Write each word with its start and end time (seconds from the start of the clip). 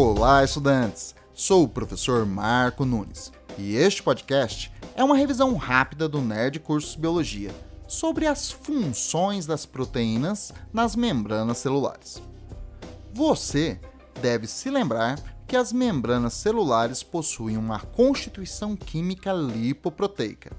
Olá, 0.00 0.44
estudantes! 0.44 1.12
Sou 1.34 1.64
o 1.64 1.68
professor 1.68 2.24
Marco 2.24 2.84
Nunes 2.84 3.32
e 3.58 3.74
este 3.74 4.00
podcast 4.00 4.72
é 4.94 5.02
uma 5.02 5.16
revisão 5.16 5.56
rápida 5.56 6.08
do 6.08 6.20
Nerd 6.22 6.60
Cursos 6.60 6.94
Biologia 6.94 7.52
sobre 7.88 8.24
as 8.24 8.48
funções 8.48 9.44
das 9.44 9.66
proteínas 9.66 10.52
nas 10.72 10.94
membranas 10.94 11.58
celulares. 11.58 12.22
Você 13.12 13.80
deve 14.22 14.46
se 14.46 14.70
lembrar 14.70 15.18
que 15.48 15.56
as 15.56 15.72
membranas 15.72 16.34
celulares 16.34 17.02
possuem 17.02 17.56
uma 17.56 17.80
constituição 17.80 18.76
química 18.76 19.32
lipoproteica, 19.32 20.52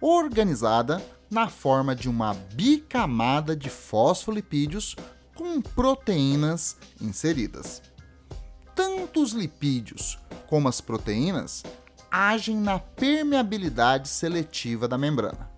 organizada 0.00 1.04
na 1.30 1.50
forma 1.50 1.94
de 1.94 2.08
uma 2.08 2.32
bicamada 2.54 3.54
de 3.54 3.68
fosfolipídios 3.68 4.96
com 5.34 5.60
proteínas 5.60 6.78
inseridas. 6.98 7.82
Tanto 8.82 9.20
os 9.22 9.32
lipídios 9.32 10.18
como 10.46 10.66
as 10.66 10.80
proteínas 10.80 11.62
agem 12.10 12.56
na 12.56 12.78
permeabilidade 12.78 14.08
seletiva 14.08 14.88
da 14.88 14.96
membrana. 14.96 15.50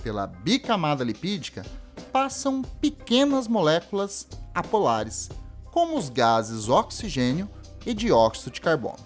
Pela 0.00 0.28
bicamada 0.28 1.02
lipídica 1.02 1.66
passam 2.12 2.62
pequenas 2.62 3.48
moléculas 3.48 4.28
apolares, 4.54 5.28
como 5.72 5.98
os 5.98 6.08
gases 6.08 6.68
oxigênio 6.68 7.50
e 7.84 7.92
dióxido 7.92 8.52
de 8.52 8.60
carbono. 8.60 9.04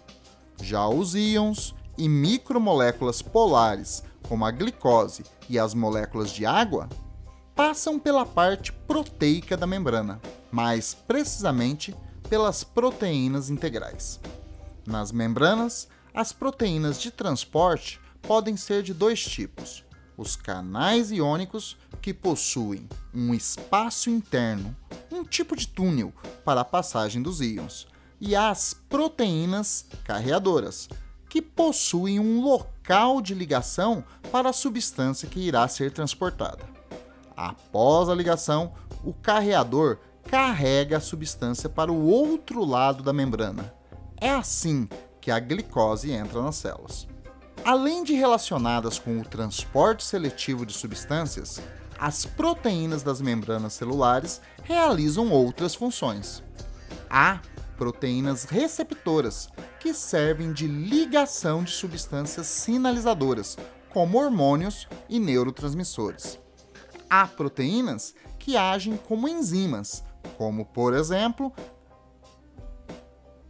Já 0.60 0.86
os 0.86 1.14
íons 1.14 1.74
e 1.96 2.10
micromoléculas 2.10 3.22
polares, 3.22 4.04
como 4.28 4.44
a 4.44 4.50
glicose 4.50 5.24
e 5.48 5.58
as 5.58 5.72
moléculas 5.72 6.30
de 6.30 6.44
água, 6.44 6.90
passam 7.54 7.98
pela 7.98 8.26
parte 8.26 8.70
proteica 8.70 9.56
da 9.56 9.66
membrana, 9.66 10.20
mais 10.52 10.92
precisamente 10.92 11.96
pelas 12.30 12.62
proteínas 12.62 13.50
integrais. 13.50 14.20
Nas 14.86 15.10
membranas, 15.10 15.88
as 16.14 16.32
proteínas 16.32 17.00
de 17.00 17.10
transporte 17.10 18.00
podem 18.22 18.56
ser 18.56 18.84
de 18.84 18.94
dois 18.94 19.22
tipos: 19.22 19.84
os 20.16 20.36
canais 20.36 21.10
iônicos, 21.10 21.76
que 22.00 22.14
possuem 22.14 22.88
um 23.12 23.34
espaço 23.34 24.08
interno, 24.08 24.74
um 25.10 25.24
tipo 25.24 25.56
de 25.56 25.66
túnel 25.66 26.14
para 26.44 26.60
a 26.60 26.64
passagem 26.64 27.20
dos 27.20 27.40
íons, 27.40 27.88
e 28.20 28.36
as 28.36 28.74
proteínas 28.88 29.86
carreadoras, 30.04 30.88
que 31.28 31.42
possuem 31.42 32.20
um 32.20 32.42
local 32.42 33.20
de 33.20 33.34
ligação 33.34 34.04
para 34.30 34.50
a 34.50 34.54
substância 34.54 35.28
que 35.28 35.40
irá 35.40 35.66
ser 35.66 35.90
transportada. 35.90 36.64
Após 37.36 38.08
a 38.08 38.14
ligação, 38.14 38.72
o 39.04 39.12
carreador 39.12 39.98
carrega 40.30 40.98
a 40.98 41.00
substância 41.00 41.68
para 41.68 41.90
o 41.90 42.06
outro 42.06 42.64
lado 42.64 43.02
da 43.02 43.12
membrana. 43.12 43.74
É 44.16 44.30
assim 44.30 44.88
que 45.20 45.28
a 45.28 45.40
glicose 45.40 46.12
entra 46.12 46.40
nas 46.40 46.54
células. 46.54 47.08
Além 47.64 48.04
de 48.04 48.14
relacionadas 48.14 48.96
com 48.96 49.20
o 49.20 49.24
transporte 49.24 50.04
seletivo 50.04 50.64
de 50.64 50.72
substâncias, 50.72 51.60
as 51.98 52.24
proteínas 52.24 53.02
das 53.02 53.20
membranas 53.20 53.72
celulares 53.72 54.40
realizam 54.62 55.32
outras 55.32 55.74
funções. 55.74 56.44
Há 57.10 57.40
proteínas 57.76 58.44
receptoras, 58.44 59.48
que 59.80 59.92
servem 59.92 60.52
de 60.52 60.68
ligação 60.68 61.64
de 61.64 61.72
substâncias 61.72 62.46
sinalizadoras, 62.46 63.58
como 63.88 64.16
hormônios 64.16 64.86
e 65.08 65.18
neurotransmissores. 65.18 66.38
Há 67.08 67.26
proteínas 67.26 68.14
que 68.38 68.56
agem 68.56 68.96
como 68.96 69.26
enzimas, 69.26 70.04
como 70.40 70.64
por 70.64 70.94
exemplo, 70.94 71.52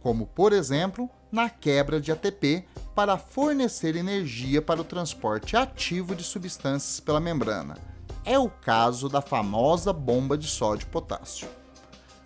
como 0.01 0.27
por 0.27 0.51
exemplo, 0.51 1.09
na 1.31 1.49
quebra 1.49 2.01
de 2.01 2.11
ATP 2.11 2.65
para 2.93 3.17
fornecer 3.17 3.95
energia 3.95 4.61
para 4.61 4.81
o 4.81 4.83
transporte 4.83 5.55
ativo 5.55 6.13
de 6.13 6.21
substâncias 6.21 6.99
pela 6.99 7.21
membrana. 7.21 7.77
É 8.25 8.37
o 8.37 8.49
caso 8.49 9.07
da 9.07 9.21
famosa 9.21 9.93
bomba 9.93 10.37
de 10.37 10.47
sódio 10.47 10.83
e 10.85 10.89
potássio. 10.91 11.47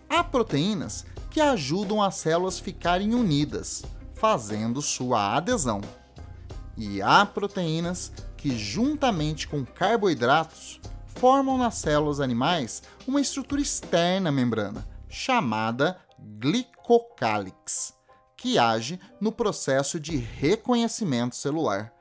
Há 0.10 0.24
proteínas 0.24 1.06
que 1.30 1.40
ajudam 1.40 2.02
as 2.02 2.16
células 2.16 2.58
ficarem 2.58 3.14
unidas, 3.14 3.84
fazendo 4.16 4.82
sua 4.82 5.36
adesão. 5.36 5.80
E 6.76 7.04
há 7.04 7.24
proteínas 7.24 8.12
que, 8.36 8.58
juntamente 8.58 9.48
com 9.48 9.64
carboidratos, 9.64 10.82
formam 11.16 11.58
nas 11.58 11.76
células 11.76 12.20
animais 12.20 12.84
uma 13.08 13.22
estrutura 13.22 13.62
externa 13.62 14.30
à 14.30 14.32
membrana, 14.32 14.88
chamada 15.10 15.98
glicocálix, 16.40 17.94
que 18.38 18.58
age 18.58 19.00
no 19.20 19.32
processo 19.32 20.00
de 20.00 20.16
reconhecimento 20.18 21.36
celular, 21.36 21.94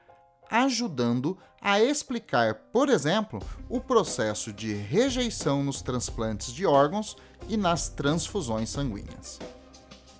ajudando 0.50 1.38
a 1.60 1.80
explicar, 1.80 2.54
por 2.72 2.90
exemplo, 2.90 3.40
o 3.68 3.80
processo 3.80 4.52
de 4.52 4.74
rejeição 4.74 5.64
nos 5.64 5.80
transplantes 5.80 6.52
de 6.52 6.66
órgãos 6.66 7.16
e 7.48 7.56
nas 7.56 7.88
transfusões 7.88 8.68
sanguíneas. 8.68 9.38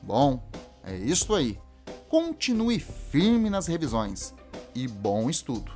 Bom, 0.02 0.42
é 0.82 0.96
isso 0.96 1.34
aí. 1.34 1.58
Continue 2.08 2.78
firme 2.78 3.50
nas 3.50 3.66
revisões 3.66 4.34
e 4.74 4.88
bom 4.88 5.28
estudo! 5.28 5.72